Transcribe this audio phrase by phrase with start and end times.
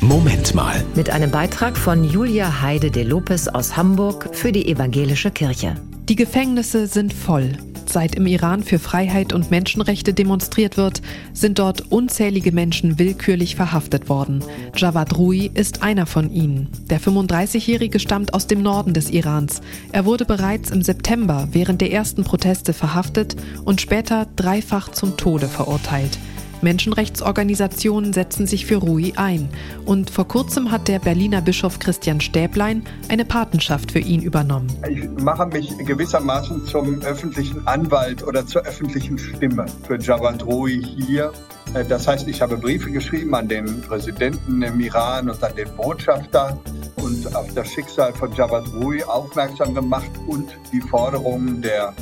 [0.00, 0.84] Moment mal.
[0.94, 5.74] Mit einem Beitrag von Julia Heide de Lopez aus Hamburg für die Evangelische Kirche.
[6.08, 7.52] Die Gefängnisse sind voll.
[7.84, 14.08] Seit im Iran für Freiheit und Menschenrechte demonstriert wird, sind dort unzählige Menschen willkürlich verhaftet
[14.08, 14.44] worden.
[14.76, 16.68] Javad Rui ist einer von ihnen.
[16.90, 19.62] Der 35-Jährige stammt aus dem Norden des Irans.
[19.90, 23.34] Er wurde bereits im September während der ersten Proteste verhaftet
[23.64, 26.18] und später dreifach zum Tode verurteilt.
[26.62, 29.48] Menschenrechtsorganisationen setzen sich für Rui ein.
[29.84, 34.68] Und vor kurzem hat der Berliner Bischof Christian Stäblein eine Patenschaft für ihn übernommen.
[34.88, 41.32] Ich mache mich gewissermaßen zum öffentlichen Anwalt oder zur öffentlichen Stimme für Javad Rui hier.
[41.74, 45.68] Äh, das heißt, ich habe Briefe geschrieben an den Präsidenten im Iran und an den
[45.76, 46.58] Botschafter
[47.08, 51.94] und auf das Schicksal von Javad Rui aufmerksam gemacht und die Forderungen der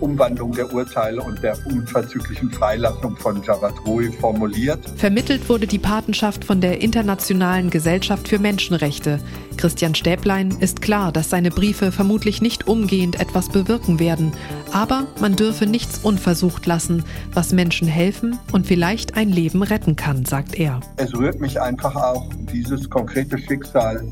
[0.00, 4.80] Umwandlung der Urteile und der unverzüglichen Freilassung von Javad Rui formuliert.
[4.96, 9.20] Vermittelt wurde die Patenschaft von der Internationalen Gesellschaft für Menschenrechte.
[9.56, 14.32] Christian Stäblein ist klar, dass seine Briefe vermutlich nicht umgehend etwas bewirken werden.
[14.72, 20.24] Aber man dürfe nichts unversucht lassen, was Menschen helfen und vielleicht ein Leben retten kann,
[20.24, 20.80] sagt er.
[20.96, 24.04] Es rührt mich einfach auch dieses konkrete Schicksal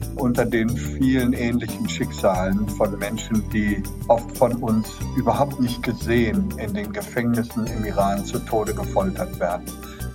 [0.43, 6.75] unter den vielen ähnlichen Schicksalen von Menschen, die oft von uns überhaupt nicht gesehen in
[6.75, 9.67] den Gefängnissen im Iran zu Tode gefoltert werden.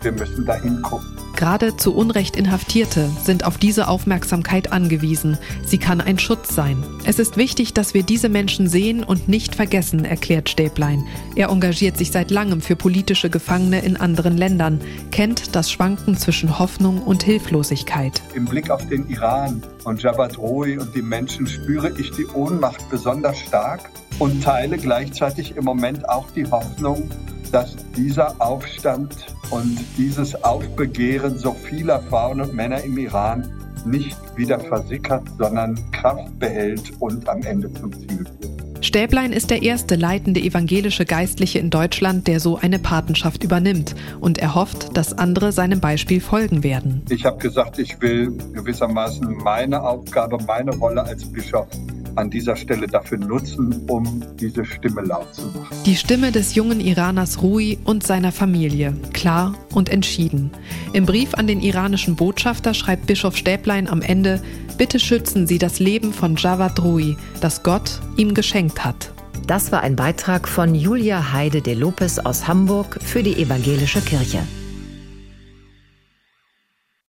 [0.02, 1.27] Wir müssen da hingucken.
[1.38, 5.38] Gerade zu Unrecht Inhaftierte sind auf diese Aufmerksamkeit angewiesen.
[5.63, 6.83] Sie kann ein Schutz sein.
[7.05, 11.05] Es ist wichtig, dass wir diese Menschen sehen und nicht vergessen, erklärt Stäblein.
[11.35, 16.57] Er engagiert sich seit langem für politische Gefangene in anderen Ländern, kennt das Schwanken zwischen
[16.57, 18.19] Hoffnung und Hilflosigkeit.
[18.33, 22.89] Im Blick auf den Iran und Jabhat Roi und die Menschen spüre ich die Ohnmacht
[22.89, 27.11] besonders stark und teile gleichzeitig im Moment auch die Hoffnung,
[27.52, 29.16] dass dieser Aufstand
[29.50, 33.48] und dieses Aufbegehren so vieler Frauen und Männer im Iran
[33.86, 38.58] nicht wieder versickert, sondern Kraft behält und am Ende zum Ziel führt.
[38.81, 43.96] Stäblein ist der erste leitende evangelische Geistliche in Deutschland, der so eine Patenschaft übernimmt.
[44.19, 47.03] Und er hofft, dass andere seinem Beispiel folgen werden.
[47.09, 51.68] Ich habe gesagt, ich will gewissermaßen meine Aufgabe, meine Rolle als Bischof
[52.17, 55.75] an dieser Stelle dafür nutzen, um diese Stimme laut zu machen.
[55.85, 60.51] Die Stimme des jungen Iraners Rui und seiner Familie, klar und entschieden.
[60.94, 64.41] Im Brief an den iranischen Botschafter schreibt Bischof Stäblein am Ende,
[64.77, 69.11] bitte schützen Sie das Leben von Javad Rui, das Gott ihm geschenkt hat.
[69.45, 74.39] Das war ein Beitrag von Julia Heide de Lopez aus Hamburg für die Evangelische Kirche.